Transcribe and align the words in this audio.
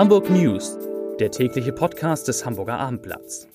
Hamburg 0.00 0.30
News, 0.30 0.78
der 1.18 1.30
tägliche 1.30 1.72
Podcast 1.72 2.26
des 2.26 2.46
Hamburger 2.46 2.78
Abendblatts. 2.78 3.46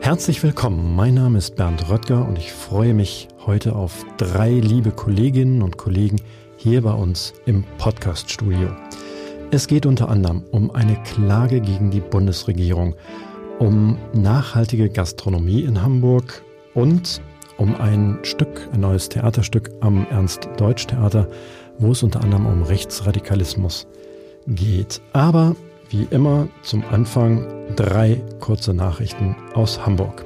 Herzlich 0.00 0.42
willkommen, 0.42 0.96
mein 0.96 1.12
Name 1.12 1.36
ist 1.36 1.56
Bernd 1.56 1.90
Röttger 1.90 2.26
und 2.26 2.38
ich 2.38 2.54
freue 2.54 2.94
mich 2.94 3.28
heute 3.44 3.76
auf 3.76 4.06
drei 4.16 4.52
liebe 4.52 4.92
Kolleginnen 4.92 5.60
und 5.60 5.76
Kollegen 5.76 6.22
hier 6.56 6.80
bei 6.80 6.94
uns 6.94 7.34
im 7.44 7.64
Podcaststudio. 7.76 8.70
Es 9.50 9.66
geht 9.66 9.84
unter 9.84 10.08
anderem 10.08 10.42
um 10.52 10.70
eine 10.70 10.96
Klage 11.02 11.60
gegen 11.60 11.90
die 11.90 12.00
Bundesregierung, 12.00 12.94
um 13.58 13.98
nachhaltige 14.14 14.88
Gastronomie 14.88 15.60
in 15.60 15.82
Hamburg 15.82 16.45
und 16.76 17.20
um 17.56 17.74
ein 17.74 18.18
Stück, 18.22 18.68
ein 18.72 18.80
neues 18.80 19.08
Theaterstück 19.08 19.70
am 19.80 20.06
Ernst-Deutsch-Theater, 20.10 21.26
wo 21.78 21.92
es 21.92 22.02
unter 22.02 22.22
anderem 22.22 22.46
um 22.46 22.62
Rechtsradikalismus 22.62 23.88
geht. 24.46 25.00
Aber 25.12 25.56
wie 25.88 26.06
immer 26.10 26.48
zum 26.62 26.84
Anfang 26.90 27.46
drei 27.74 28.22
kurze 28.40 28.74
Nachrichten 28.74 29.34
aus 29.54 29.84
Hamburg. 29.84 30.24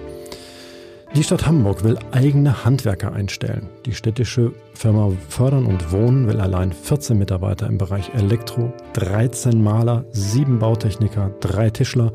Die 1.14 1.24
Stadt 1.24 1.46
Hamburg 1.46 1.82
will 1.82 1.98
eigene 2.12 2.64
Handwerker 2.64 3.12
einstellen. 3.12 3.68
Die 3.84 3.94
städtische 3.94 4.52
Firma 4.74 5.10
Fördern 5.28 5.66
und 5.66 5.90
Wohnen 5.92 6.28
will 6.28 6.40
allein 6.40 6.72
14 6.72 7.18
Mitarbeiter 7.18 7.66
im 7.66 7.78
Bereich 7.78 8.10
Elektro, 8.14 8.72
13 8.94 9.62
Maler, 9.62 10.04
7 10.12 10.58
Bautechniker, 10.58 11.30
3 11.40 11.70
Tischler 11.70 12.12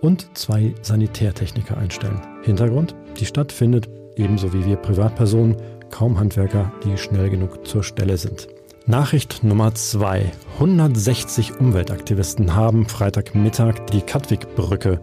und 0.00 0.36
2 0.36 0.74
Sanitärtechniker 0.82 1.76
einstellen. 1.76 2.20
Hintergrund? 2.42 2.94
Die 3.18 3.26
Stadt 3.26 3.52
findet, 3.52 3.88
ebenso 4.16 4.52
wie 4.52 4.64
wir 4.66 4.76
Privatpersonen, 4.76 5.56
kaum 5.90 6.18
Handwerker, 6.18 6.72
die 6.84 6.96
schnell 6.98 7.30
genug 7.30 7.66
zur 7.66 7.82
Stelle 7.82 8.16
sind. 8.16 8.48
Nachricht 8.86 9.44
Nummer 9.44 9.74
2. 9.74 10.32
160 10.54 11.60
Umweltaktivisten 11.60 12.54
haben 12.54 12.86
Freitagmittag 12.86 13.86
die 13.92 14.00
Katwig-Brücke 14.00 15.00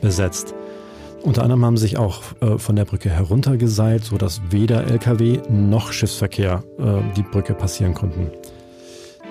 besetzt. 0.00 0.54
Unter 1.22 1.42
anderem 1.42 1.64
haben 1.64 1.76
sich 1.76 1.98
auch 1.98 2.22
äh, 2.40 2.56
von 2.56 2.76
der 2.76 2.84
Brücke 2.84 3.10
heruntergeseilt, 3.10 4.04
sodass 4.04 4.40
weder 4.50 4.86
Lkw 4.86 5.40
noch 5.50 5.92
Schiffsverkehr 5.92 6.62
äh, 6.78 7.14
die 7.16 7.22
Brücke 7.22 7.52
passieren 7.52 7.94
konnten. 7.94 8.30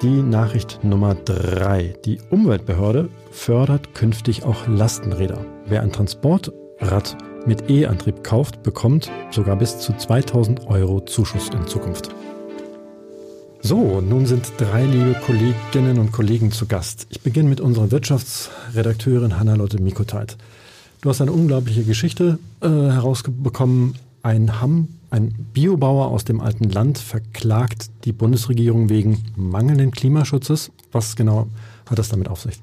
Die 0.02 0.22
Nachricht 0.22 0.84
Nummer 0.84 1.16
3. 1.16 1.96
Die 2.04 2.20
Umweltbehörde 2.30 3.10
fördert 3.32 3.96
künftig 3.96 4.44
auch 4.44 4.68
Lastenräder. 4.68 5.46
Wer 5.66 5.82
ein 5.82 5.92
Transportrad 5.94 7.18
mit 7.46 7.70
E-Antrieb 7.70 8.24
kauft, 8.24 8.64
bekommt 8.64 9.12
sogar 9.32 9.56
bis 9.56 9.80
zu 9.80 9.94
2000 9.94 10.68
Euro 10.68 11.02
Zuschuss 11.02 11.50
in 11.50 11.68
Zukunft. 11.68 12.10
So, 13.62 14.00
nun 14.00 14.26
sind 14.26 14.52
drei 14.58 14.86
liebe 14.86 15.16
Kolleginnen 15.26 15.98
und 15.98 16.12
Kollegen 16.12 16.52
zu 16.52 16.68
Gast. 16.68 17.08
Ich 17.10 17.22
beginne 17.22 17.50
mit 17.50 17.62
unserer 17.62 17.90
Wirtschaftsredakteurin 17.90 19.40
Hanna-Lotte 19.40 19.82
Mikoteit. 19.82 20.38
Du 21.02 21.10
hast 21.10 21.22
eine 21.22 21.32
unglaubliche 21.32 21.84
Geschichte 21.84 22.38
äh, 22.62 22.68
herausbekommen. 22.68 23.96
Ein 24.22 24.62
Hamm, 24.62 24.90
ein 25.10 25.34
Biobauer 25.54 26.08
aus 26.08 26.26
dem 26.26 26.42
alten 26.42 26.70
Land 26.70 26.98
verklagt 26.98 27.90
die 28.06 28.12
Bundesregierung 28.12 28.90
wegen 28.90 29.24
mangelnden 29.36 29.92
Klimaschutzes. 29.92 30.72
Was 30.92 31.16
genau 31.16 31.48
hat 31.90 31.98
das 31.98 32.10
damit 32.10 32.28
auf 32.28 32.42
sich? 32.42 32.60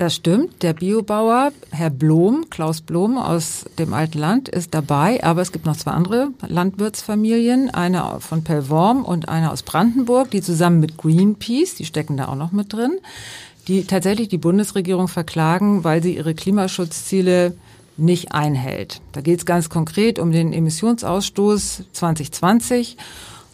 Das 0.00 0.14
stimmt. 0.14 0.62
Der 0.62 0.72
Biobauer, 0.72 1.52
Herr 1.72 1.90
Blom, 1.90 2.46
Klaus 2.48 2.80
Blom 2.80 3.18
aus 3.18 3.66
dem 3.78 3.92
alten 3.92 4.18
Land, 4.18 4.48
ist 4.48 4.72
dabei. 4.72 5.22
Aber 5.22 5.42
es 5.42 5.52
gibt 5.52 5.66
noch 5.66 5.76
zwei 5.76 5.90
andere 5.90 6.30
Landwirtsfamilien. 6.48 7.68
Eine 7.68 8.16
von 8.20 8.42
Pellworm 8.42 9.04
und 9.04 9.28
eine 9.28 9.52
aus 9.52 9.62
Brandenburg, 9.62 10.30
die 10.30 10.40
zusammen 10.40 10.80
mit 10.80 10.96
Greenpeace, 10.96 11.74
die 11.74 11.84
stecken 11.84 12.16
da 12.16 12.28
auch 12.28 12.34
noch 12.34 12.50
mit 12.50 12.72
drin, 12.72 12.92
die 13.68 13.84
tatsächlich 13.84 14.28
die 14.28 14.38
Bundesregierung 14.38 15.06
verklagen, 15.06 15.84
weil 15.84 16.02
sie 16.02 16.16
ihre 16.16 16.32
Klimaschutzziele 16.32 17.52
nicht 17.98 18.32
einhält. 18.32 19.02
Da 19.12 19.20
geht 19.20 19.40
es 19.40 19.44
ganz 19.44 19.68
konkret 19.68 20.18
um 20.18 20.32
den 20.32 20.54
Emissionsausstoß 20.54 21.82
2020. 21.92 22.96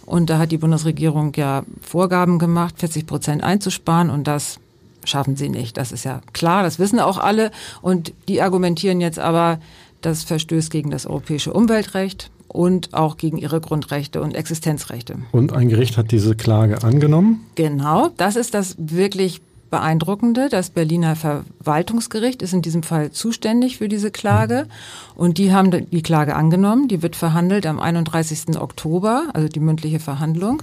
Und 0.05 0.31
da 0.31 0.39
hat 0.39 0.53
die 0.53 0.59
Bundesregierung 0.59 1.33
ja 1.35 1.65
Vorgaben 1.81 2.39
gemacht, 2.39 2.77
40 2.79 3.05
Prozent 3.05 3.43
einzusparen 3.43 4.11
und 4.11 4.29
das 4.29 4.61
schaffen 5.07 5.37
sie 5.37 5.49
nicht. 5.49 5.77
Das 5.77 5.93
ist 5.93 6.05
ja 6.05 6.21
klar, 6.33 6.63
das 6.63 6.79
wissen 6.79 7.01
auch 7.01 7.19
alle. 7.19 7.51
Und 7.83 8.13
die 8.29 8.43
argumentieren 8.43 9.01
jetzt 9.01 9.19
aber, 9.19 9.59
das 10.03 10.25
verstößt 10.25 10.71
gegen 10.71 10.91
das 10.91 11.07
europäische 11.07 11.53
Umweltrecht 11.53 12.31
und 12.49 12.95
auch 12.95 13.17
gegen 13.17 13.39
ihre 13.39 13.61
Grundrechte 13.61 14.21
und 14.23 14.35
Existenzrechte. 14.35 15.17
Und 15.33 15.53
ein 15.53 15.69
Gericht 15.69 15.97
hat 15.97 16.11
diese 16.11 16.37
Klage 16.37 16.83
angenommen? 16.85 17.45
Genau, 17.55 18.11
das 18.17 18.37
ist 18.37 18.55
das 18.55 18.77
wirklich 18.79 19.41
Beeindruckende. 19.71 20.49
Das 20.49 20.71
Berliner 20.71 21.17
Verwaltungsgericht 21.17 22.41
ist 22.43 22.53
in 22.53 22.63
diesem 22.63 22.83
Fall 22.83 23.11
zuständig 23.11 23.79
für 23.79 23.89
diese 23.89 24.11
Klage 24.11 24.69
und 25.17 25.39
die 25.39 25.53
haben 25.53 25.71
die 25.71 26.03
Klage 26.03 26.37
angenommen. 26.37 26.89
Die 26.89 27.03
wird 27.03 27.17
verhandelt 27.17 27.67
am 27.67 27.81
31. 27.81 28.61
Oktober, 28.61 29.25
also 29.33 29.49
die 29.49 29.61
mündliche 29.61 29.99
Verhandlung. 29.99 30.63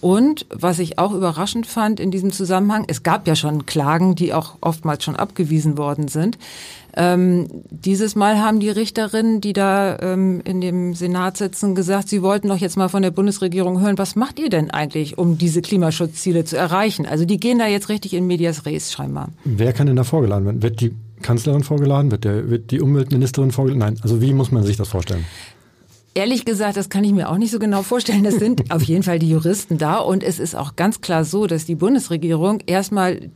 Und 0.00 0.46
was 0.48 0.78
ich 0.78 0.98
auch 0.98 1.12
überraschend 1.12 1.66
fand 1.66 2.00
in 2.00 2.10
diesem 2.10 2.32
Zusammenhang, 2.32 2.84
es 2.88 3.02
gab 3.02 3.26
ja 3.26 3.36
schon 3.36 3.66
Klagen, 3.66 4.14
die 4.14 4.32
auch 4.32 4.56
oftmals 4.60 5.04
schon 5.04 5.16
abgewiesen 5.16 5.76
worden 5.76 6.08
sind. 6.08 6.38
Ähm, 6.96 7.46
dieses 7.70 8.16
Mal 8.16 8.38
haben 8.38 8.60
die 8.60 8.70
Richterinnen, 8.70 9.40
die 9.40 9.52
da 9.52 9.98
ähm, 10.00 10.40
in 10.44 10.60
dem 10.60 10.94
Senat 10.94 11.36
sitzen, 11.36 11.74
gesagt, 11.74 12.08
sie 12.08 12.22
wollten 12.22 12.48
doch 12.48 12.56
jetzt 12.56 12.76
mal 12.76 12.88
von 12.88 13.02
der 13.02 13.10
Bundesregierung 13.10 13.80
hören, 13.80 13.98
was 13.98 14.16
macht 14.16 14.38
ihr 14.40 14.48
denn 14.48 14.70
eigentlich, 14.70 15.16
um 15.18 15.38
diese 15.38 15.62
Klimaschutzziele 15.62 16.44
zu 16.44 16.56
erreichen? 16.56 17.06
Also 17.06 17.24
die 17.24 17.38
gehen 17.38 17.58
da 17.58 17.66
jetzt 17.66 17.88
richtig 17.90 18.14
in 18.14 18.26
medias 18.26 18.66
res 18.66 18.92
scheinbar. 18.92 19.28
Wer 19.44 19.72
kann 19.72 19.86
denn 19.86 19.96
da 19.96 20.04
vorgeladen 20.04 20.46
werden? 20.46 20.62
Wird 20.62 20.80
die 20.80 20.94
Kanzlerin 21.22 21.62
vorgeladen? 21.62 22.10
Wird, 22.10 22.24
der, 22.24 22.50
wird 22.50 22.70
die 22.70 22.80
Umweltministerin 22.80 23.52
vorgeladen? 23.52 23.94
Nein, 23.94 24.02
also 24.02 24.20
wie 24.20 24.32
muss 24.32 24.50
man 24.50 24.64
sich 24.64 24.76
das 24.76 24.88
vorstellen? 24.88 25.24
Ehrlich 26.12 26.44
gesagt, 26.44 26.76
das 26.76 26.88
kann 26.88 27.04
ich 27.04 27.12
mir 27.12 27.28
auch 27.28 27.38
nicht 27.38 27.52
so 27.52 27.60
genau 27.60 27.82
vorstellen. 27.82 28.24
Das 28.24 28.34
sind 28.34 28.72
auf 28.72 28.82
jeden 28.82 29.04
Fall 29.04 29.20
die 29.20 29.30
Juristen 29.30 29.78
da. 29.78 29.98
Und 29.98 30.24
es 30.24 30.40
ist 30.40 30.56
auch 30.56 30.74
ganz 30.74 31.00
klar 31.00 31.24
so, 31.24 31.46
dass 31.46 31.66
die 31.66 31.76
Bundesregierung 31.76 32.60
erstmal, 32.66 33.30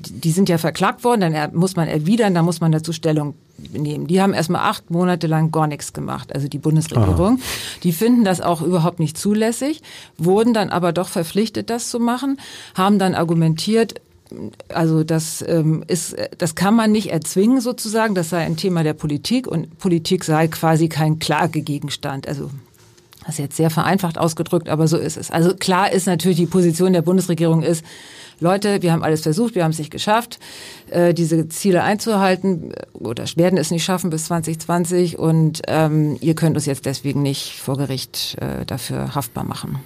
die 0.00 0.32
sind 0.32 0.48
ja 0.48 0.58
verklagt 0.58 1.04
worden, 1.04 1.32
dann 1.32 1.54
muss 1.54 1.76
man 1.76 1.86
erwidern, 1.86 2.34
dann 2.34 2.44
muss 2.44 2.60
man 2.60 2.72
dazu 2.72 2.92
Stellung 2.92 3.34
nehmen. 3.72 4.08
Die 4.08 4.20
haben 4.20 4.34
erstmal 4.34 4.62
acht 4.62 4.90
Monate 4.90 5.28
lang 5.28 5.52
gar 5.52 5.68
nichts 5.68 5.92
gemacht, 5.92 6.34
also 6.34 6.48
die 6.48 6.58
Bundesregierung. 6.58 7.38
Aha. 7.38 7.80
Die 7.84 7.92
finden 7.92 8.24
das 8.24 8.40
auch 8.40 8.62
überhaupt 8.62 8.98
nicht 8.98 9.16
zulässig, 9.16 9.80
wurden 10.18 10.54
dann 10.54 10.70
aber 10.70 10.92
doch 10.92 11.08
verpflichtet, 11.08 11.70
das 11.70 11.88
zu 11.88 12.00
machen, 12.00 12.38
haben 12.74 12.98
dann 12.98 13.14
argumentiert, 13.14 14.00
also 14.68 15.04
das 15.04 15.44
ähm, 15.46 15.84
ist, 15.86 16.16
das 16.38 16.54
kann 16.54 16.74
man 16.74 16.92
nicht 16.92 17.10
erzwingen 17.10 17.60
sozusagen. 17.60 18.14
Das 18.14 18.30
sei 18.30 18.44
ein 18.44 18.56
Thema 18.56 18.82
der 18.82 18.94
Politik 18.94 19.46
und 19.46 19.78
Politik 19.78 20.24
sei 20.24 20.48
quasi 20.48 20.88
kein 20.88 21.18
Klagegegenstand. 21.18 22.28
Also 22.28 22.50
das 23.20 23.34
ist 23.34 23.38
jetzt 23.38 23.56
sehr 23.56 23.70
vereinfacht 23.70 24.18
ausgedrückt, 24.18 24.68
aber 24.68 24.88
so 24.88 24.96
ist 24.96 25.16
es. 25.16 25.30
Also 25.30 25.54
klar 25.54 25.92
ist 25.92 26.06
natürlich 26.06 26.38
die 26.38 26.46
Position 26.46 26.92
der 26.92 27.02
Bundesregierung 27.02 27.62
ist, 27.62 27.84
Leute, 28.40 28.82
wir 28.82 28.92
haben 28.92 29.04
alles 29.04 29.22
versucht, 29.22 29.54
wir 29.54 29.62
haben 29.62 29.70
es 29.70 29.78
nicht 29.78 29.92
geschafft, 29.92 30.40
äh, 30.90 31.14
diese 31.14 31.48
Ziele 31.48 31.84
einzuhalten 31.84 32.72
oder 32.92 33.24
werden 33.36 33.56
es 33.56 33.70
nicht 33.70 33.84
schaffen 33.84 34.10
bis 34.10 34.24
2020 34.24 35.18
und 35.18 35.62
ähm, 35.68 36.18
ihr 36.20 36.34
könnt 36.34 36.56
uns 36.56 36.66
jetzt 36.66 36.84
deswegen 36.84 37.22
nicht 37.22 37.60
vor 37.60 37.76
Gericht 37.76 38.36
äh, 38.40 38.66
dafür 38.66 39.14
haftbar 39.14 39.44
machen. 39.44 39.78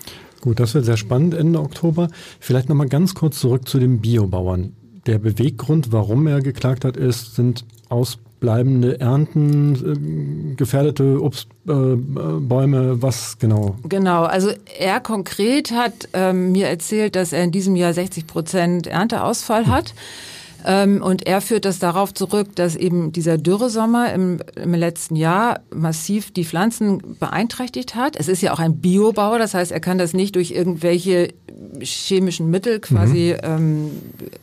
Gut, 0.46 0.60
das 0.60 0.74
wird 0.74 0.84
sehr 0.84 0.96
spannend 0.96 1.34
Ende 1.34 1.58
Oktober. 1.58 2.06
Vielleicht 2.38 2.68
nochmal 2.68 2.88
ganz 2.88 3.16
kurz 3.16 3.40
zurück 3.40 3.66
zu 3.66 3.80
den 3.80 4.00
Biobauern. 4.00 4.76
Der 5.04 5.18
Beweggrund, 5.18 5.90
warum 5.90 6.28
er 6.28 6.40
geklagt 6.40 6.84
hat, 6.84 6.96
ist, 6.96 7.34
sind 7.34 7.64
ausbleibende 7.88 9.00
Ernten, 9.00 10.52
äh, 10.52 10.54
gefährdete 10.54 11.20
Obstbäume, 11.20 12.78
äh, 12.78 13.02
was 13.02 13.40
genau? 13.40 13.74
Genau, 13.88 14.22
also 14.22 14.50
er 14.78 15.00
konkret 15.00 15.72
hat 15.72 16.08
ähm, 16.12 16.52
mir 16.52 16.68
erzählt, 16.68 17.16
dass 17.16 17.32
er 17.32 17.42
in 17.42 17.50
diesem 17.50 17.74
Jahr 17.74 17.92
60 17.92 18.28
Prozent 18.28 18.86
Ernteausfall 18.86 19.66
hat. 19.66 19.88
Hm. 19.88 19.94
Ähm, 19.96 20.35
und 20.66 21.26
er 21.26 21.40
führt 21.40 21.64
das 21.64 21.78
darauf 21.78 22.12
zurück, 22.12 22.56
dass 22.56 22.74
eben 22.74 23.12
dieser 23.12 23.38
Dürresommer 23.38 24.12
im, 24.12 24.40
im 24.56 24.74
letzten 24.74 25.14
Jahr 25.14 25.60
massiv 25.72 26.32
die 26.32 26.44
Pflanzen 26.44 27.16
beeinträchtigt 27.20 27.94
hat. 27.94 28.16
Es 28.16 28.26
ist 28.26 28.42
ja 28.42 28.52
auch 28.52 28.58
ein 28.58 28.80
Biobauer, 28.80 29.38
das 29.38 29.54
heißt, 29.54 29.70
er 29.70 29.78
kann 29.78 29.98
das 29.98 30.12
nicht 30.12 30.34
durch 30.34 30.50
irgendwelche 30.50 31.34
chemischen 31.80 32.50
Mittel 32.50 32.80
quasi 32.80 33.36
mhm. 33.36 33.48
ähm, 33.48 33.90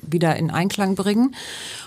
wieder 0.02 0.36
in 0.38 0.50
Einklang 0.50 0.96
bringen. 0.96 1.36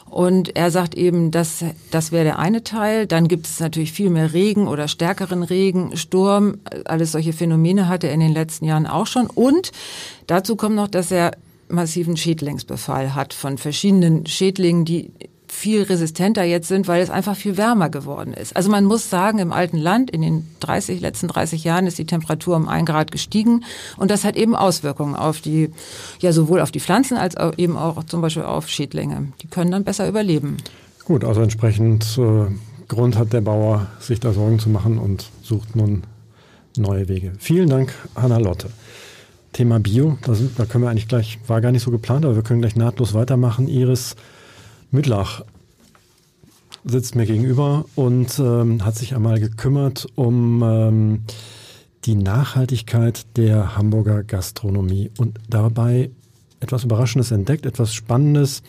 Und 0.08 0.54
er 0.54 0.70
sagt 0.70 0.94
eben, 0.94 1.30
das, 1.30 1.64
das 1.90 2.12
wäre 2.12 2.24
der 2.24 2.38
eine 2.38 2.62
Teil. 2.62 3.06
Dann 3.06 3.28
gibt 3.28 3.46
es 3.46 3.58
natürlich 3.58 3.92
viel 3.92 4.10
mehr 4.10 4.32
Regen 4.32 4.68
oder 4.68 4.86
stärkeren 4.86 5.42
Regen, 5.42 5.96
Sturm. 5.96 6.58
Alles 6.84 7.12
solche 7.12 7.32
Phänomene 7.32 7.88
hatte 7.88 8.06
er 8.06 8.14
in 8.14 8.20
den 8.20 8.32
letzten 8.32 8.66
Jahren 8.66 8.86
auch 8.86 9.06
schon. 9.06 9.26
Und 9.26 9.72
dazu 10.26 10.56
kommt 10.56 10.76
noch, 10.76 10.88
dass 10.88 11.10
er 11.10 11.32
massiven 11.68 12.16
Schädlingsbefall 12.16 13.14
hat 13.14 13.34
von 13.34 13.58
verschiedenen 13.58 14.26
Schädlingen, 14.26 14.84
die 14.84 15.10
viel 15.48 15.82
resistenter 15.82 16.44
jetzt 16.44 16.68
sind, 16.68 16.88
weil 16.88 17.02
es 17.02 17.10
einfach 17.10 17.36
viel 17.36 17.56
wärmer 17.56 17.88
geworden 17.88 18.34
ist. 18.34 18.54
Also 18.56 18.70
man 18.70 18.84
muss 18.84 19.10
sagen, 19.10 19.38
im 19.38 19.52
alten 19.52 19.78
Land 19.78 20.10
in 20.10 20.22
den 20.22 20.46
30, 20.60 21.00
letzten 21.00 21.28
30 21.28 21.64
Jahren 21.64 21.86
ist 21.86 21.98
die 21.98 22.04
Temperatur 22.04 22.56
um 22.56 22.68
ein 22.68 22.84
Grad 22.84 23.10
gestiegen 23.10 23.64
und 23.96 24.10
das 24.10 24.24
hat 24.24 24.36
eben 24.36 24.54
Auswirkungen 24.54 25.14
auf 25.14 25.40
die, 25.40 25.70
ja 26.20 26.32
sowohl 26.32 26.60
auf 26.60 26.72
die 26.72 26.80
Pflanzen 26.80 27.16
als 27.16 27.36
auch 27.36 27.56
eben 27.56 27.76
auch 27.76 28.02
zum 28.04 28.20
Beispiel 28.20 28.42
auf 28.42 28.68
Schädlinge. 28.68 29.28
Die 29.42 29.46
können 29.46 29.70
dann 29.70 29.84
besser 29.84 30.08
überleben. 30.08 30.56
Gut, 31.04 31.24
also 31.24 31.40
entsprechend 31.40 32.18
äh, 32.18 32.46
Grund 32.88 33.16
hat 33.16 33.32
der 33.32 33.40
Bauer, 33.40 33.86
sich 34.00 34.20
da 34.20 34.32
Sorgen 34.32 34.58
zu 34.58 34.68
machen 34.68 34.98
und 34.98 35.30
sucht 35.42 35.76
nun 35.76 36.02
neue 36.76 37.08
Wege. 37.08 37.32
Vielen 37.38 37.68
Dank, 37.68 37.94
Hanna 38.14 38.38
Lotte. 38.38 38.68
Thema 39.56 39.80
Bio, 39.80 40.18
da, 40.20 40.34
sind, 40.34 40.58
da 40.58 40.66
können 40.66 40.84
wir 40.84 40.90
eigentlich 40.90 41.08
gleich, 41.08 41.38
war 41.46 41.62
gar 41.62 41.72
nicht 41.72 41.82
so 41.82 41.90
geplant, 41.90 42.26
aber 42.26 42.36
wir 42.36 42.42
können 42.42 42.60
gleich 42.60 42.76
nahtlos 42.76 43.14
weitermachen. 43.14 43.68
Iris 43.68 44.14
Müdlach 44.90 45.46
sitzt 46.84 47.14
mir 47.14 47.24
gegenüber 47.24 47.86
und 47.94 48.38
ähm, 48.38 48.84
hat 48.84 48.96
sich 48.96 49.14
einmal 49.14 49.40
gekümmert 49.40 50.08
um 50.14 50.62
ähm, 50.62 51.22
die 52.04 52.16
Nachhaltigkeit 52.16 53.24
der 53.38 53.78
Hamburger 53.78 54.24
Gastronomie 54.24 55.10
und 55.16 55.38
dabei 55.48 56.10
etwas 56.60 56.84
Überraschendes 56.84 57.30
entdeckt, 57.30 57.64
etwas 57.64 57.94
Spannendes. 57.94 58.62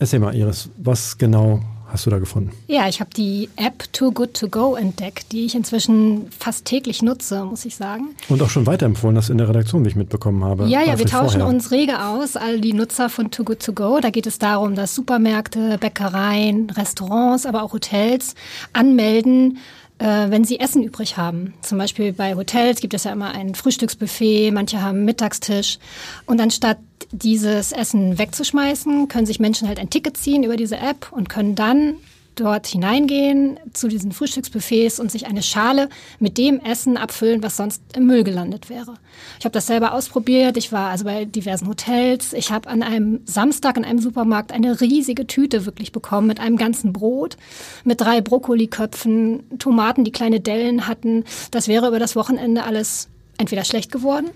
Erzähl 0.00 0.18
mal, 0.18 0.34
Iris, 0.34 0.68
was 0.78 1.16
genau 1.16 1.60
hast 1.92 2.06
du 2.06 2.10
da 2.10 2.18
gefunden? 2.18 2.50
Ja, 2.66 2.88
ich 2.88 3.00
habe 3.00 3.10
die 3.14 3.48
App 3.56 3.92
Too 3.92 4.12
Good 4.12 4.34
To 4.34 4.48
Go 4.48 4.74
entdeckt, 4.74 5.32
die 5.32 5.44
ich 5.44 5.54
inzwischen 5.54 6.30
fast 6.36 6.64
täglich 6.64 7.02
nutze, 7.02 7.44
muss 7.44 7.64
ich 7.64 7.76
sagen. 7.76 8.14
Und 8.28 8.42
auch 8.42 8.50
schon 8.50 8.66
weiterempfohlen, 8.66 9.14
das 9.14 9.28
in 9.28 9.38
der 9.38 9.48
Redaktion, 9.48 9.84
wie 9.84 9.88
ich 9.88 9.96
mitbekommen 9.96 10.42
habe. 10.44 10.66
Ja, 10.66 10.82
ja, 10.82 10.98
wir 10.98 11.06
tauschen 11.06 11.40
vorher. 11.40 11.46
uns 11.46 11.70
rege 11.70 12.04
aus, 12.04 12.36
all 12.36 12.60
die 12.60 12.72
Nutzer 12.72 13.08
von 13.08 13.30
Too 13.30 13.44
Good 13.44 13.60
To 13.60 13.72
Go. 13.72 14.00
Da 14.00 14.10
geht 14.10 14.26
es 14.26 14.38
darum, 14.38 14.74
dass 14.74 14.94
Supermärkte, 14.94 15.78
Bäckereien, 15.78 16.70
Restaurants, 16.70 17.46
aber 17.46 17.62
auch 17.62 17.72
Hotels 17.72 18.34
anmelden, 18.72 19.58
äh, 19.98 20.30
wenn 20.30 20.44
sie 20.44 20.58
Essen 20.58 20.82
übrig 20.82 21.16
haben. 21.16 21.54
Zum 21.60 21.78
Beispiel 21.78 22.12
bei 22.12 22.34
Hotels 22.34 22.80
gibt 22.80 22.94
es 22.94 23.04
ja 23.04 23.12
immer 23.12 23.32
ein 23.32 23.54
Frühstücksbuffet, 23.54 24.50
manche 24.50 24.80
haben 24.80 24.96
einen 24.96 25.04
Mittagstisch. 25.04 25.78
Und 26.26 26.40
anstatt 26.40 26.78
dieses 27.12 27.72
Essen 27.72 28.18
wegzuschmeißen, 28.18 29.08
können 29.08 29.26
sich 29.26 29.38
Menschen 29.38 29.68
halt 29.68 29.78
ein 29.78 29.90
Ticket 29.90 30.16
ziehen 30.16 30.42
über 30.42 30.56
diese 30.56 30.78
App 30.78 31.12
und 31.12 31.28
können 31.28 31.54
dann 31.54 31.96
dort 32.34 32.66
hineingehen 32.66 33.58
zu 33.72 33.88
diesen 33.88 34.12
Frühstücksbuffets 34.12 34.98
und 34.98 35.10
sich 35.12 35.26
eine 35.26 35.42
Schale 35.42 35.88
mit 36.18 36.38
dem 36.38 36.60
Essen 36.60 36.96
abfüllen, 36.96 37.42
was 37.42 37.56
sonst 37.56 37.82
im 37.94 38.06
Müll 38.06 38.24
gelandet 38.24 38.70
wäre. 38.70 38.94
Ich 39.38 39.44
habe 39.44 39.52
das 39.52 39.66
selber 39.66 39.92
ausprobiert. 39.92 40.56
Ich 40.56 40.72
war 40.72 40.90
also 40.90 41.04
bei 41.04 41.24
diversen 41.24 41.68
Hotels. 41.68 42.32
Ich 42.32 42.50
habe 42.50 42.70
an 42.70 42.82
einem 42.82 43.20
Samstag 43.26 43.76
in 43.76 43.84
einem 43.84 43.98
Supermarkt 43.98 44.52
eine 44.52 44.80
riesige 44.80 45.26
Tüte 45.26 45.66
wirklich 45.66 45.92
bekommen 45.92 46.26
mit 46.26 46.40
einem 46.40 46.56
ganzen 46.56 46.92
Brot, 46.92 47.36
mit 47.84 48.00
drei 48.00 48.20
Brokkoliköpfen, 48.20 49.58
Tomaten, 49.58 50.04
die 50.04 50.12
kleine 50.12 50.40
Dellen 50.40 50.88
hatten. 50.88 51.24
Das 51.50 51.68
wäre 51.68 51.88
über 51.88 51.98
das 51.98 52.16
Wochenende 52.16 52.64
alles 52.64 53.08
entweder 53.36 53.64
schlecht 53.64 53.92
geworden 53.92 54.30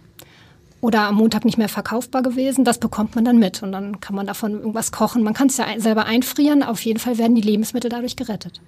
oder 0.87 1.03
am 1.03 1.17
Montag 1.17 1.45
nicht 1.45 1.59
mehr 1.59 1.69
verkaufbar 1.69 2.23
gewesen. 2.23 2.65
Das 2.65 2.79
bekommt 2.79 3.17
man 3.17 3.25
dann 3.25 3.39
mit 3.39 3.61
und 3.61 3.73
dann 3.73 3.99
kann 3.99 4.15
man 4.15 4.25
davon 4.25 4.53
irgendwas 4.53 4.93
kochen. 4.93 5.25
Man 5.25 5.35
kann 5.35 5.49
es 5.49 5.57
ja 5.57 5.67
selber 5.79 6.05
einfrieren. 6.05 6.63
Auf 6.63 6.81
jeden 6.83 7.01
Fall 7.01 7.19
werden 7.19 7.35
die 7.35 7.43
Lebensmittel 7.43 7.91
dadurch 7.91 8.15
gerettet. 8.15 8.61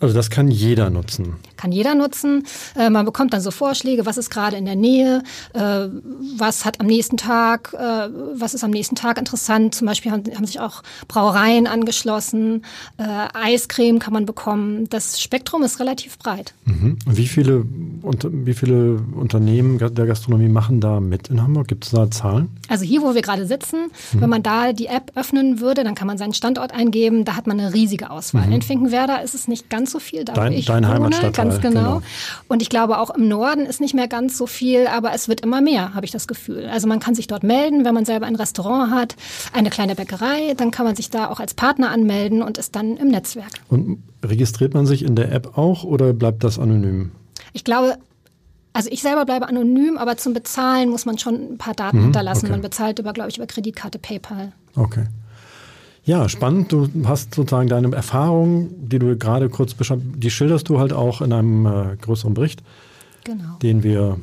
Also 0.00 0.14
das 0.14 0.30
kann 0.30 0.48
jeder 0.48 0.90
nutzen. 0.90 1.34
Kann 1.56 1.72
jeder 1.72 1.96
nutzen. 1.96 2.46
Äh, 2.76 2.88
man 2.88 3.04
bekommt 3.04 3.32
dann 3.32 3.40
so 3.40 3.50
Vorschläge, 3.50 4.06
was 4.06 4.16
ist 4.16 4.30
gerade 4.30 4.56
in 4.56 4.64
der 4.64 4.76
Nähe, 4.76 5.24
äh, 5.54 5.88
was 6.36 6.64
hat 6.64 6.80
am 6.80 6.86
nächsten 6.86 7.16
Tag, 7.16 7.74
äh, 7.74 8.08
was 8.34 8.54
ist 8.54 8.62
am 8.62 8.70
nächsten 8.70 8.94
Tag 8.94 9.18
interessant. 9.18 9.74
Zum 9.74 9.88
Beispiel 9.88 10.12
haben, 10.12 10.22
haben 10.32 10.46
sich 10.46 10.60
auch 10.60 10.84
Brauereien 11.08 11.66
angeschlossen, 11.66 12.64
äh, 12.98 13.26
Eiscreme 13.34 13.98
kann 13.98 14.12
man 14.12 14.24
bekommen. 14.24 14.88
Das 14.88 15.20
Spektrum 15.20 15.64
ist 15.64 15.80
relativ 15.80 16.16
breit. 16.18 16.54
Mhm. 16.64 16.98
Wie 17.04 17.26
viele 17.26 17.66
wie 18.30 18.54
viele 18.54 19.00
Unternehmen 19.14 19.78
der 19.78 20.06
Gastronomie 20.06 20.48
machen 20.48 20.80
da 20.80 21.00
mit 21.00 21.28
in 21.28 21.42
Hamburg? 21.42 21.68
Gibt 21.68 21.84
es 21.84 21.90
da 21.90 22.10
Zahlen? 22.10 22.48
Also 22.68 22.84
hier, 22.84 23.02
wo 23.02 23.14
wir 23.14 23.22
gerade 23.22 23.46
sitzen, 23.46 23.90
mhm. 24.12 24.20
wenn 24.20 24.30
man 24.30 24.42
da 24.42 24.72
die 24.72 24.86
App 24.86 25.12
öffnen 25.14 25.60
würde, 25.60 25.84
dann 25.84 25.94
kann 25.94 26.06
man 26.06 26.18
seinen 26.18 26.34
Standort 26.34 26.72
eingeben. 26.72 27.24
Da 27.24 27.36
hat 27.36 27.46
man 27.46 27.58
eine 27.60 27.74
riesige 27.74 28.10
Auswahl. 28.10 28.46
Mhm. 28.46 28.52
In 28.52 28.62
Finkenwerder 28.62 29.22
ist 29.22 29.34
es 29.34 29.48
nicht 29.48 29.70
ganz 29.70 29.92
so 29.92 29.98
viel, 29.98 30.24
da 30.24 30.32
dein, 30.32 30.52
ich 30.52 30.66
dein 30.66 30.84
wohne. 30.84 30.94
Heimatstadtteil, 30.94 31.32
ganz 31.32 31.60
genau. 31.60 31.80
genau. 31.80 32.02
Und 32.48 32.62
ich 32.62 32.70
glaube, 32.70 32.98
auch 32.98 33.10
im 33.10 33.28
Norden 33.28 33.66
ist 33.66 33.80
nicht 33.80 33.94
mehr 33.94 34.08
ganz 34.08 34.38
so 34.38 34.46
viel, 34.46 34.86
aber 34.86 35.12
es 35.12 35.28
wird 35.28 35.40
immer 35.40 35.60
mehr, 35.60 35.94
habe 35.94 36.06
ich 36.06 36.12
das 36.12 36.26
Gefühl. 36.26 36.66
Also 36.66 36.88
man 36.88 37.00
kann 37.00 37.14
sich 37.14 37.26
dort 37.26 37.42
melden, 37.42 37.84
wenn 37.84 37.94
man 37.94 38.04
selber 38.04 38.26
ein 38.26 38.36
Restaurant 38.36 38.92
hat, 38.92 39.16
eine 39.52 39.70
kleine 39.70 39.94
Bäckerei, 39.94 40.54
dann 40.56 40.70
kann 40.70 40.86
man 40.86 40.96
sich 40.96 41.10
da 41.10 41.28
auch 41.28 41.40
als 41.40 41.54
Partner 41.54 41.90
anmelden 41.90 42.42
und 42.42 42.58
ist 42.58 42.74
dann 42.74 42.96
im 42.96 43.08
Netzwerk. 43.08 43.52
Und 43.68 44.02
registriert 44.24 44.74
man 44.74 44.86
sich 44.86 45.04
in 45.04 45.14
der 45.14 45.32
App 45.32 45.56
auch 45.56 45.84
oder 45.84 46.12
bleibt 46.12 46.44
das 46.44 46.58
anonym? 46.58 47.12
Ich 47.58 47.64
glaube, 47.64 47.98
also 48.72 48.88
ich 48.92 49.02
selber 49.02 49.24
bleibe 49.24 49.48
anonym, 49.48 49.98
aber 49.98 50.16
zum 50.16 50.32
Bezahlen 50.32 50.90
muss 50.90 51.06
man 51.06 51.18
schon 51.18 51.54
ein 51.54 51.58
paar 51.58 51.74
Daten 51.74 51.98
mhm, 51.98 52.02
hinterlassen. 52.04 52.46
Okay. 52.46 52.52
Man 52.52 52.62
bezahlt 52.62 53.00
über, 53.00 53.12
glaube 53.12 53.30
ich, 53.30 53.36
über 53.36 53.48
Kreditkarte 53.48 53.98
PayPal. 53.98 54.52
Okay. 54.76 55.06
Ja, 56.04 56.28
spannend. 56.28 56.70
Du 56.70 56.88
hast 57.04 57.34
sozusagen 57.34 57.68
deine 57.68 57.92
Erfahrungen, 57.96 58.88
die 58.88 59.00
du 59.00 59.18
gerade 59.18 59.48
kurz 59.48 59.74
beschreibst, 59.74 60.06
die 60.14 60.30
schilderst 60.30 60.68
du 60.68 60.78
halt 60.78 60.92
auch 60.92 61.20
in 61.20 61.32
einem 61.32 61.66
äh, 61.66 61.96
größeren 62.00 62.32
Bericht, 62.32 62.62
genau. 63.24 63.56
den 63.60 63.82
wir 63.82 64.20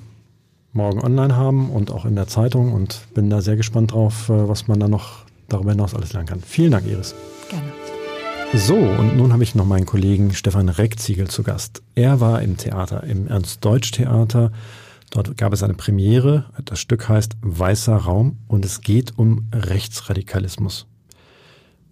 morgen 0.72 1.02
online 1.02 1.36
haben 1.36 1.70
und 1.70 1.92
auch 1.92 2.06
in 2.06 2.16
der 2.16 2.28
Zeitung 2.28 2.72
und 2.72 3.02
bin 3.14 3.30
da 3.30 3.42
sehr 3.42 3.58
gespannt 3.58 3.92
drauf, 3.92 4.30
äh, 4.30 4.48
was 4.48 4.70
man 4.70 4.80
da 4.80 4.88
noch 4.88 5.26
darüber 5.50 5.72
hinaus 5.72 5.94
alles 5.94 6.14
lernen 6.14 6.30
kann. 6.30 6.40
Vielen 6.40 6.72
Dank, 6.72 6.88
Iris. 6.88 7.14
Gerne. 7.50 7.85
So, 8.53 8.75
und 8.75 9.18
nun 9.18 9.33
habe 9.33 9.44
ich 9.44 9.56
noch 9.56 9.65
meinen 9.65 9.86
Kollegen 9.86 10.33
Stefan 10.33 10.69
Reckziegel 10.69 11.27
zu 11.27 11.44
Gast. 11.44 11.81
Er 11.95 12.19
war 12.21 12.42
im 12.42 12.57
Theater, 12.57 13.03
im 13.03 13.27
Ernst-Deutsch-Theater. 13.27 14.51
Dort 15.09 15.38
gab 15.38 15.51
es 15.53 15.63
eine 15.63 15.74
Premiere. 15.74 16.45
Das 16.63 16.80
Stück 16.80 17.09
heißt 17.09 17.38
Weißer 17.42 17.95
Raum 17.95 18.38
und 18.47 18.63
es 18.63 18.81
geht 18.81 19.18
um 19.18 19.47
Rechtsradikalismus. 19.53 20.88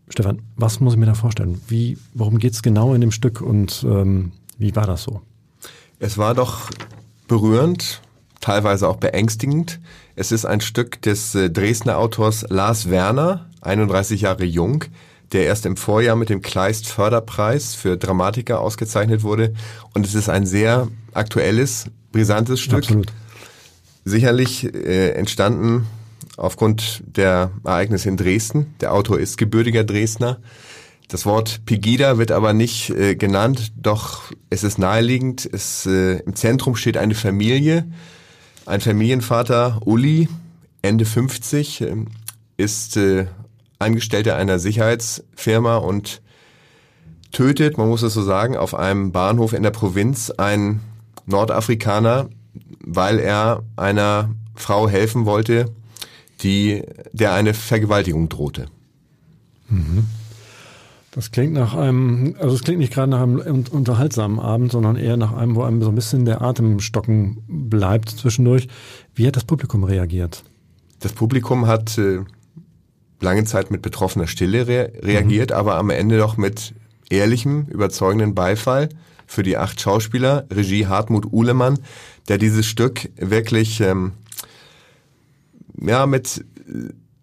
Stefan, 0.09 0.41
was 0.55 0.79
muss 0.79 0.93
ich 0.93 0.99
mir 0.99 1.05
da 1.05 1.15
vorstellen? 1.15 1.61
Wie, 1.67 1.97
worum 2.13 2.37
geht 2.37 2.53
es 2.53 2.61
genau 2.61 2.93
in 2.93 3.01
dem 3.01 3.11
Stück 3.11 3.41
und 3.41 3.83
ähm, 3.87 4.31
wie 4.57 4.75
war 4.75 4.87
das 4.87 5.03
so? 5.03 5.21
Es 5.99 6.17
war 6.17 6.35
doch 6.35 6.69
berührend, 7.27 8.01
teilweise 8.41 8.87
auch 8.87 8.97
beängstigend. 8.97 9.79
Es 10.15 10.31
ist 10.31 10.45
ein 10.45 10.61
Stück 10.61 11.01
des 11.01 11.33
äh, 11.33 11.49
Dresdner 11.49 11.97
Autors 11.97 12.45
Lars 12.49 12.89
Werner, 12.89 13.49
31 13.61 14.21
Jahre 14.21 14.43
jung, 14.43 14.85
der 15.33 15.45
erst 15.45 15.65
im 15.65 15.77
Vorjahr 15.77 16.15
mit 16.15 16.29
dem 16.29 16.41
Kleist 16.41 16.87
Förderpreis 16.87 17.75
für 17.75 17.97
Dramatiker 17.97 18.59
ausgezeichnet 18.59 19.23
wurde. 19.23 19.53
Und 19.93 20.05
es 20.05 20.15
ist 20.15 20.29
ein 20.29 20.45
sehr 20.45 20.87
aktuelles, 21.13 21.85
brisantes 22.11 22.59
Stück. 22.61 22.83
Absolut. 22.83 23.11
Sicherlich 24.05 24.73
äh, 24.73 25.11
entstanden 25.11 25.87
aufgrund 26.37 27.03
der 27.05 27.51
Ereignisse 27.63 28.09
in 28.09 28.17
Dresden. 28.17 28.73
Der 28.81 28.93
Autor 28.93 29.19
ist 29.19 29.37
gebürtiger 29.37 29.83
Dresdner. 29.83 30.39
Das 31.07 31.25
Wort 31.25 31.65
Pegida 31.65 32.17
wird 32.17 32.31
aber 32.31 32.53
nicht 32.53 32.89
äh, 32.89 33.15
genannt, 33.15 33.73
doch 33.77 34.31
es 34.49 34.63
ist 34.63 34.79
naheliegend. 34.79 35.47
Es, 35.51 35.85
äh, 35.85 36.19
Im 36.19 36.35
Zentrum 36.35 36.75
steht 36.75 36.97
eine 36.97 37.13
Familie. 37.13 37.85
Ein 38.65 38.81
Familienvater, 38.81 39.81
Uli, 39.85 40.27
Ende 40.81 41.05
50, 41.05 41.81
äh, 41.81 41.95
ist 42.57 42.97
äh, 42.97 43.27
Angestellter 43.83 44.35
einer 44.35 44.59
Sicherheitsfirma 44.59 45.77
und 45.77 46.21
tötet, 47.31 47.77
man 47.77 47.89
muss 47.89 48.01
es 48.01 48.13
so 48.13 48.23
sagen, 48.23 48.55
auf 48.55 48.75
einem 48.75 49.11
Bahnhof 49.11 49.53
in 49.53 49.63
der 49.63 49.71
Provinz 49.71 50.29
einen 50.31 50.81
Nordafrikaner, 51.25 52.29
weil 52.79 53.19
er 53.19 53.63
einer 53.75 54.29
Frau 54.55 54.87
helfen 54.87 55.25
wollte, 55.25 55.65
die, 56.41 56.83
der 57.11 57.33
eine 57.33 57.53
Vergewaltigung 57.53 58.29
drohte. 58.29 58.67
Mhm. 59.69 60.05
Das 61.11 61.29
klingt 61.29 61.53
nach 61.53 61.75
einem, 61.75 62.35
also 62.39 62.55
es 62.55 62.63
klingt 62.63 62.79
nicht 62.79 62.91
gerade 62.91 63.11
nach 63.11 63.21
einem 63.21 63.65
unterhaltsamen 63.69 64.39
Abend, 64.39 64.71
sondern 64.71 64.95
eher 64.95 65.15
nach 65.15 65.31
einem, 65.31 65.55
wo 65.55 65.61
einem 65.61 65.81
so 65.83 65.89
ein 65.89 65.95
bisschen 65.95 66.25
der 66.25 66.41
Atem 66.41 66.79
stocken 66.79 67.43
bleibt 67.47 68.09
zwischendurch. 68.09 68.67
Wie 69.13 69.27
hat 69.27 69.35
das 69.35 69.43
Publikum 69.43 69.83
reagiert? 69.83 70.43
Das 71.01 71.13
Publikum 71.13 71.67
hat 71.67 71.97
äh, 71.99 72.21
lange 73.23 73.45
Zeit 73.45 73.71
mit 73.71 73.81
betroffener 73.81 74.27
Stille 74.27 74.67
re 74.67 74.91
reagiert, 75.01 75.49
mhm. 75.49 75.55
aber 75.55 75.75
am 75.75 75.89
Ende 75.89 76.17
doch 76.17 76.37
mit 76.37 76.73
ehrlichem, 77.09 77.65
überzeugenden 77.69 78.35
Beifall 78.35 78.89
für 79.25 79.43
die 79.43 79.57
acht 79.57 79.81
Schauspieler, 79.81 80.45
Regie 80.51 80.87
Hartmut 80.87 81.31
Uhlemann, 81.31 81.79
der 82.27 82.37
dieses 82.37 82.65
Stück 82.65 83.09
wirklich 83.17 83.81
ähm, 83.81 84.11
ja 85.81 86.05
mit 86.05 86.45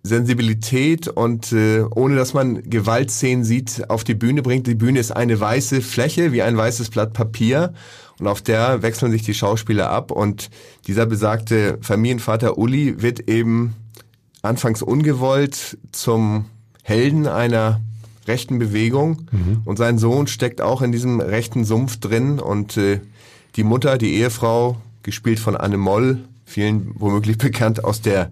Sensibilität 0.02 1.08
und 1.08 1.52
äh, 1.52 1.82
ohne 1.82 2.16
dass 2.16 2.32
man 2.32 2.62
Gewaltszenen 2.68 3.44
sieht, 3.44 3.90
auf 3.90 4.02
die 4.02 4.14
Bühne 4.14 4.42
bringt. 4.42 4.66
Die 4.66 4.74
Bühne 4.74 4.98
ist 4.98 5.12
eine 5.14 5.38
weiße 5.38 5.82
Fläche, 5.82 6.32
wie 6.32 6.42
ein 6.42 6.56
weißes 6.56 6.90
Blatt 6.90 7.12
Papier 7.12 7.74
und 8.18 8.26
auf 8.26 8.40
der 8.40 8.82
wechseln 8.82 9.12
sich 9.12 9.22
die 9.22 9.34
Schauspieler 9.34 9.90
ab 9.90 10.10
und 10.10 10.50
dieser 10.86 11.06
besagte 11.06 11.78
Familienvater 11.82 12.58
Uli 12.58 13.02
wird 13.02 13.28
eben 13.28 13.74
anfangs 14.42 14.82
ungewollt 14.82 15.78
zum 15.92 16.46
Helden 16.82 17.26
einer 17.26 17.80
rechten 18.26 18.58
Bewegung 18.58 19.22
mhm. 19.30 19.62
und 19.64 19.76
sein 19.76 19.98
Sohn 19.98 20.26
steckt 20.26 20.60
auch 20.60 20.82
in 20.82 20.92
diesem 20.92 21.20
rechten 21.20 21.64
Sumpf 21.64 21.98
drin 21.98 22.38
und 22.38 22.76
äh, 22.76 23.00
die 23.56 23.64
Mutter, 23.64 23.98
die 23.98 24.14
Ehefrau, 24.14 24.76
gespielt 25.02 25.40
von 25.40 25.56
Anne 25.56 25.78
Moll, 25.78 26.18
vielen 26.44 26.92
womöglich 26.94 27.38
bekannt 27.38 27.84
aus 27.84 28.00
der 28.00 28.30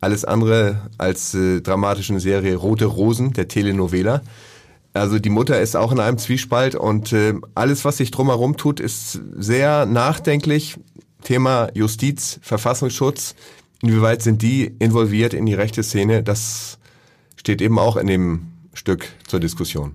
alles 0.00 0.24
andere 0.24 0.90
als 0.98 1.34
äh, 1.34 1.60
dramatischen 1.60 2.20
Serie 2.20 2.56
Rote 2.56 2.84
Rosen, 2.84 3.32
der 3.32 3.48
Telenovela. 3.48 4.22
Also 4.92 5.18
die 5.18 5.30
Mutter 5.30 5.60
ist 5.60 5.76
auch 5.76 5.90
in 5.92 5.98
einem 5.98 6.18
Zwiespalt 6.18 6.74
und 6.76 7.12
äh, 7.12 7.34
alles, 7.54 7.84
was 7.84 7.96
sich 7.96 8.10
drumherum 8.10 8.56
tut, 8.56 8.80
ist 8.80 9.20
sehr 9.36 9.86
nachdenklich. 9.86 10.76
Thema 11.24 11.68
Justiz, 11.74 12.38
Verfassungsschutz, 12.42 13.34
inwieweit 13.84 14.22
sind 14.22 14.42
die 14.42 14.74
involviert 14.78 15.34
in 15.34 15.46
die 15.46 15.54
rechte 15.54 15.82
Szene, 15.82 16.22
das 16.22 16.78
steht 17.36 17.60
eben 17.60 17.78
auch 17.78 17.96
in 17.96 18.06
dem 18.06 18.46
Stück 18.72 19.06
zur 19.26 19.40
Diskussion. 19.40 19.94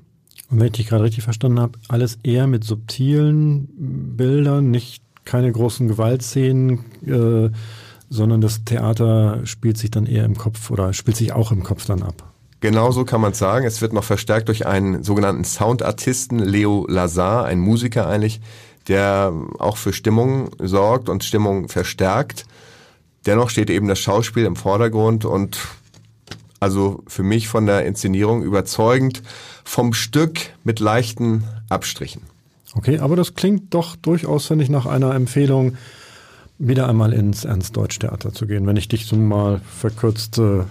Und 0.50 0.60
wenn 0.60 0.68
ich 0.68 0.74
dich 0.74 0.88
gerade 0.88 1.04
richtig 1.04 1.24
verstanden 1.24 1.60
habe, 1.60 1.80
alles 1.88 2.20
eher 2.24 2.48
mit 2.48 2.64
subtilen 2.64 3.68
Bildern, 4.16 4.72
nicht 4.72 5.04
keine 5.26 5.52
großen 5.52 5.88
Gewaltszenen, 5.88 6.86
äh, 7.06 7.50
sondern 8.10 8.42
das 8.42 8.64
Theater 8.64 9.46
spielt 9.46 9.78
sich 9.78 9.92
dann 9.92 10.06
eher 10.06 10.26
im 10.26 10.38
Kopf 10.38 10.72
oder 10.72 10.94
spielt 10.94 11.18
sich 11.18 11.34
auch 11.34 11.52
im 11.52 11.64
Kopf 11.64 11.86
dann 11.86 12.02
ab. 12.02 12.34
Genau 12.62 12.92
so 12.92 13.06
kann 13.06 13.22
man 13.22 13.34
sagen. 13.34 13.66
Es 13.66 13.82
wird 13.82 13.94
noch 13.94 14.04
verstärkt 14.04 14.50
durch 14.50 14.66
einen 14.66 15.04
sogenannten 15.04 15.46
Soundartisten, 15.46 16.40
Leo 16.40 16.86
Lazar, 16.90 17.46
ein 17.46 17.60
Musiker 17.60 18.08
eigentlich, 18.08 18.42
der 18.88 19.32
auch 19.60 19.78
für 19.78 19.94
Stimmung 19.94 20.50
sorgt 20.60 21.10
und 21.10 21.24
Stimmung 21.24 21.70
verstärkt. 21.70 22.46
Dennoch 23.26 23.50
steht 23.50 23.70
eben 23.70 23.88
das 23.88 24.00
Schauspiel 24.00 24.46
im 24.46 24.56
Vordergrund 24.56 25.26
und 25.26 25.58
also 26.60 27.04
für 27.08 27.24
mich 27.24 27.48
von 27.48 27.66
der 27.66 27.86
Inszenierung 27.86 28.44
überzeugend, 28.44 29.22
vom 29.64 29.94
Stück 29.94 30.40
mit 30.64 30.80
leichten 30.80 31.44
Abstrichen. 31.70 32.22
Okay, 32.74 33.00
aber 33.00 33.16
das 33.16 33.36
klingt 33.36 33.74
doch 33.74 33.96
durchaus, 33.96 34.46
finde 34.46 34.64
ich, 34.64 34.70
nach 34.70 34.86
einer 34.86 35.16
Empfehlung, 35.16 35.78
wieder 36.58 36.90
einmal 36.90 37.14
ins 37.14 37.46
Ernst-Deutsch-Theater 37.46 38.34
zu 38.34 38.46
gehen, 38.46 38.68
wenn 38.68 38.76
ich 38.76 38.90
dich 38.90 39.06
so 39.06 39.16
mal 39.16 39.62
verkürzt 39.80 40.38
äh, 40.38 40.64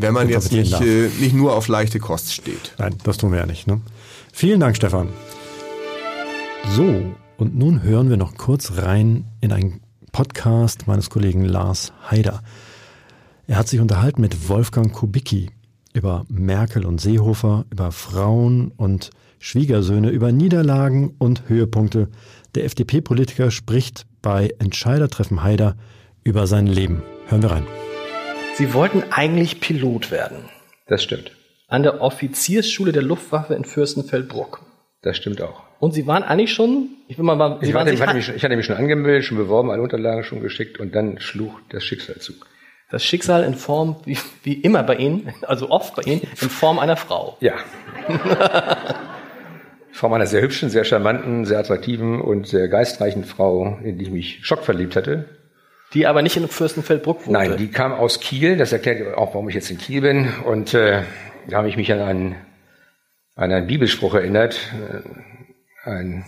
wenn 0.00 0.14
man 0.14 0.30
jetzt 0.30 0.50
nicht, 0.50 0.80
äh, 0.80 1.10
nicht 1.20 1.34
nur 1.34 1.54
auf 1.54 1.68
leichte 1.68 1.98
Kost 1.98 2.32
steht. 2.32 2.72
Nein, 2.78 2.96
das 3.04 3.18
tun 3.18 3.32
wir 3.32 3.40
ja 3.40 3.46
nicht. 3.46 3.66
Ne? 3.66 3.82
Vielen 4.32 4.58
Dank, 4.58 4.76
Stefan. 4.76 5.10
So, 6.74 7.14
und 7.36 7.56
nun 7.56 7.82
hören 7.82 8.08
wir 8.08 8.16
noch 8.16 8.36
kurz 8.36 8.78
rein 8.78 9.26
in 9.42 9.52
einen 9.52 9.80
Podcast 10.12 10.86
meines 10.86 11.10
Kollegen 11.10 11.44
Lars 11.44 11.92
Haider. 12.10 12.42
Er 13.46 13.56
hat 13.56 13.68
sich 13.68 13.80
unterhalten 13.80 14.20
mit 14.20 14.48
Wolfgang 14.48 14.92
Kubicki 14.92 15.50
über 15.92 16.24
Merkel 16.28 16.86
und 16.86 17.00
Seehofer, 17.00 17.64
über 17.70 17.92
Frauen 17.92 18.72
und 18.76 19.10
Schwiegersöhne, 19.38 20.10
über 20.10 20.32
Niederlagen 20.32 21.14
und 21.18 21.48
Höhepunkte. 21.48 22.08
Der 22.54 22.64
FDP-Politiker 22.64 23.50
spricht 23.50 24.06
bei 24.22 24.54
Entscheidertreffen 24.58 25.42
Haider 25.42 25.76
über 26.22 26.46
sein 26.46 26.66
Leben. 26.66 27.02
Hören 27.26 27.42
wir 27.42 27.50
rein. 27.50 27.66
Sie 28.56 28.74
wollten 28.74 29.02
eigentlich 29.10 29.60
Pilot 29.60 30.10
werden. 30.10 30.38
Das 30.86 31.02
stimmt. 31.02 31.32
An 31.68 31.82
der 31.82 32.00
Offiziersschule 32.02 32.92
der 32.92 33.02
Luftwaffe 33.02 33.54
in 33.54 33.64
Fürstenfeldbruck. 33.64 34.60
Das 35.02 35.16
stimmt 35.16 35.40
auch. 35.40 35.69
Und 35.80 35.92
Sie 35.92 36.06
waren 36.06 36.22
eigentlich 36.22 36.52
schon, 36.52 36.90
ich 37.08 37.16
will 37.16 37.24
mal, 37.24 37.58
Sie 37.60 37.68
ich, 37.68 37.74
waren 37.74 37.86
hatte, 37.86 37.94
ich, 37.94 38.00
hatte 38.02 38.14
mich, 38.14 38.28
ich 38.28 38.44
hatte 38.44 38.54
mich 38.54 38.66
schon 38.66 38.76
angemeldet, 38.76 39.24
schon 39.24 39.38
beworben, 39.38 39.70
alle 39.70 39.80
Unterlagen 39.80 40.24
schon 40.24 40.42
geschickt 40.42 40.78
und 40.78 40.94
dann 40.94 41.18
schlug 41.20 41.58
das 41.70 41.82
Schicksal 41.82 42.16
zu. 42.18 42.34
Das 42.90 43.02
Schicksal 43.02 43.44
in 43.44 43.54
Form, 43.54 43.96
wie, 44.04 44.18
wie 44.42 44.54
immer 44.54 44.82
bei 44.82 44.96
Ihnen, 44.96 45.32
also 45.46 45.70
oft 45.70 45.96
bei 45.96 46.02
Ihnen, 46.02 46.20
in 46.20 46.50
Form 46.50 46.78
einer 46.78 46.96
Frau. 46.96 47.38
Ja. 47.40 47.54
in 48.08 48.18
Form 49.92 50.12
einer 50.12 50.26
sehr 50.26 50.42
hübschen, 50.42 50.68
sehr 50.68 50.84
charmanten, 50.84 51.46
sehr 51.46 51.58
attraktiven 51.58 52.20
und 52.20 52.46
sehr 52.46 52.68
geistreichen 52.68 53.24
Frau, 53.24 53.78
in 53.82 53.96
die 53.96 54.04
ich 54.04 54.10
mich 54.10 54.40
schockverliebt 54.42 54.96
hatte. 54.96 55.30
Die 55.94 56.06
aber 56.06 56.20
nicht 56.20 56.36
in 56.36 56.46
Fürstenfeldbruck 56.46 57.26
wohnte. 57.26 57.32
Nein, 57.32 57.56
die 57.56 57.68
kam 57.68 57.92
aus 57.92 58.20
Kiel. 58.20 58.58
Das 58.58 58.72
erklärt 58.72 59.16
auch, 59.16 59.34
warum 59.34 59.48
ich 59.48 59.54
jetzt 59.54 59.70
in 59.70 59.78
Kiel 59.78 60.02
bin. 60.02 60.28
Und 60.44 60.74
äh, 60.74 61.02
da 61.48 61.56
habe 61.56 61.68
ich 61.68 61.76
mich 61.76 61.90
an 61.90 62.00
einen, 62.00 62.34
an 63.34 63.50
einen 63.50 63.66
Bibelspruch 63.66 64.14
erinnert. 64.14 64.60
Ein 65.82 66.26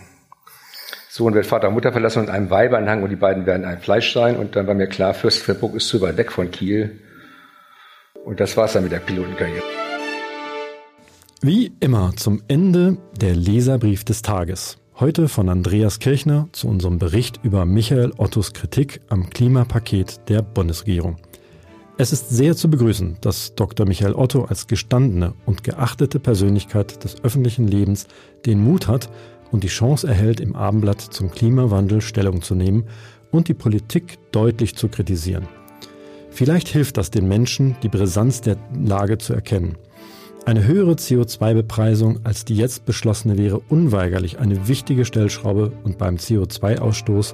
Sohn 1.09 1.35
wird 1.35 1.45
Vater 1.45 1.67
und 1.67 1.75
Mutter 1.75 1.91
verlassen 1.91 2.23
und 2.23 2.29
einem 2.31 2.49
Weibeanhang 2.49 3.03
und 3.03 3.09
die 3.09 3.15
beiden 3.15 3.45
werden 3.45 3.65
ein 3.65 3.77
Fleisch 3.77 4.11
sein. 4.11 4.35
Und 4.35 4.55
dann 4.55 4.65
war 4.65 4.73
mir 4.73 4.87
klar, 4.87 5.13
Fürstenfeldbruck 5.13 5.75
ist 5.75 5.89
zu 5.89 6.01
weit 6.01 6.17
weg 6.17 6.31
von 6.31 6.49
Kiel. 6.49 6.99
Und 8.25 8.39
das 8.39 8.57
war's 8.57 8.73
dann 8.73 8.81
mit 8.81 8.91
der 8.91 8.99
Pilotenkarriere. 8.99 9.61
Wie 11.41 11.71
immer 11.81 12.15
zum 12.15 12.41
Ende 12.47 12.97
der 13.15 13.35
Leserbrief 13.35 14.03
des 14.03 14.23
Tages. 14.23 14.77
Heute 14.99 15.27
von 15.27 15.49
Andreas 15.49 15.99
Kirchner 15.99 16.49
zu 16.51 16.67
unserem 16.67 16.97
Bericht 16.97 17.39
über 17.43 17.65
Michael 17.65 18.11
Ottos 18.17 18.53
Kritik 18.53 19.01
am 19.09 19.29
Klimapaket 19.29 20.29
der 20.29 20.41
Bundesregierung. 20.41 21.17
Es 21.95 22.11
ist 22.11 22.29
sehr 22.29 22.55
zu 22.55 22.71
begrüßen, 22.71 23.17
dass 23.21 23.53
Dr. 23.53 23.85
Michael 23.85 24.15
Otto 24.15 24.45
als 24.45 24.65
gestandene 24.65 25.35
und 25.45 25.63
geachtete 25.63 26.19
Persönlichkeit 26.19 27.03
des 27.03 27.23
öffentlichen 27.23 27.67
Lebens 27.67 28.07
den 28.47 28.63
Mut 28.63 28.87
hat 28.87 29.09
und 29.53 29.63
die 29.63 29.69
Chance 29.69 30.05
erhält, 30.05 30.41
im 30.41 30.57
Abendblatt 30.57 30.99
zum 30.99 31.31
Klimawandel 31.31 32.01
Stellung 32.01 32.41
zu 32.41 32.55
nehmen 32.55 32.83
und 33.31 33.47
die 33.47 33.53
Politik 33.53 34.17
deutlich 34.33 34.75
zu 34.75 34.89
kritisieren. 34.89 35.47
Vielleicht 36.29 36.67
hilft 36.67 36.97
das 36.97 37.09
den 37.09 37.29
Menschen, 37.29 37.77
die 37.83 37.89
Brisanz 37.89 38.41
der 38.41 38.57
Lage 38.75 39.17
zu 39.17 39.33
erkennen– 39.33 39.77
eine 40.45 40.67
höhere 40.67 40.95
CO2-Bepreisung 40.95 42.19
als 42.25 42.43
die 42.43 42.57
jetzt 42.57 42.83
beschlossene 42.83 43.37
wäre 43.37 43.59
unweigerlich 43.69 44.39
eine 44.39 44.67
wichtige 44.67 45.05
Stellschraube 45.05 45.71
und 45.83 45.97
beim 45.97 46.17
CO2-Ausstoß 46.17 47.33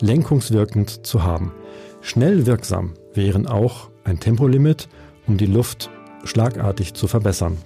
lenkungswirkend 0.00 1.04
zu 1.04 1.24
haben. 1.24 1.52
Schnell 2.00 2.46
wirksam 2.46 2.94
wären 3.12 3.48
auch 3.48 3.90
ein 4.04 4.20
Tempolimit, 4.20 4.88
um 5.26 5.36
die 5.36 5.46
Luft 5.46 5.90
schlagartig 6.22 6.94
zu 6.94 7.08
verbessern. 7.08 7.58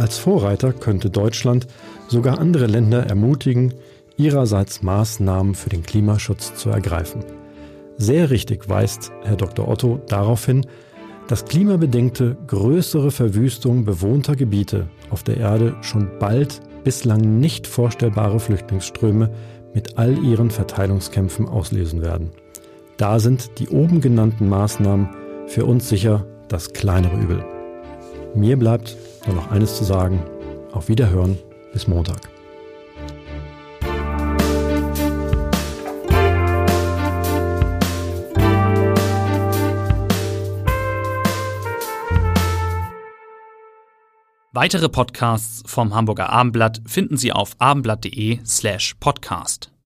Als 0.00 0.16
Vorreiter 0.16 0.72
könnte 0.72 1.10
Deutschland 1.10 1.66
sogar 2.08 2.38
andere 2.38 2.66
Länder 2.66 3.04
ermutigen, 3.04 3.74
ihrerseits 4.16 4.82
Maßnahmen 4.82 5.54
für 5.54 5.68
den 5.68 5.82
Klimaschutz 5.82 6.54
zu 6.54 6.70
ergreifen. 6.70 7.22
Sehr 7.98 8.30
richtig 8.30 8.66
weist 8.70 9.12
Herr 9.24 9.36
Dr. 9.36 9.68
Otto 9.68 10.00
darauf 10.08 10.46
hin, 10.46 10.64
dass 11.28 11.44
klimabedingte 11.44 12.38
größere 12.46 13.10
Verwüstung 13.10 13.84
bewohnter 13.84 14.36
Gebiete 14.36 14.88
auf 15.10 15.22
der 15.22 15.36
Erde 15.36 15.76
schon 15.82 16.08
bald 16.18 16.62
bislang 16.82 17.38
nicht 17.38 17.66
vorstellbare 17.66 18.40
Flüchtlingsströme 18.40 19.30
mit 19.74 19.98
all 19.98 20.16
ihren 20.24 20.50
Verteilungskämpfen 20.50 21.46
auslösen 21.46 22.00
werden. 22.00 22.30
Da 22.96 23.18
sind 23.18 23.58
die 23.58 23.68
oben 23.68 24.00
genannten 24.00 24.48
Maßnahmen 24.48 25.10
für 25.46 25.66
uns 25.66 25.90
sicher 25.90 26.24
das 26.48 26.72
kleinere 26.72 27.20
Übel. 27.20 27.44
Mir 28.34 28.56
bleibt 28.56 28.96
nur 29.26 29.36
noch 29.36 29.50
eines 29.50 29.76
zu 29.76 29.84
sagen. 29.84 30.22
Auf 30.72 30.88
Wiederhören 30.88 31.38
bis 31.72 31.88
Montag. 31.88 32.20
Weitere 44.52 44.88
Podcasts 44.88 45.62
vom 45.64 45.94
Hamburger 45.94 46.30
Abendblatt 46.30 46.82
finden 46.84 47.16
Sie 47.16 47.32
auf 47.32 47.52
abendblatt.de 47.58 48.40
slash 48.44 48.94
podcast. 48.98 49.70